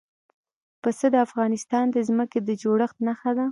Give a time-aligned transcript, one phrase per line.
[0.81, 3.45] پسه د افغانستان د ځمکې د جوړښت نښه ده.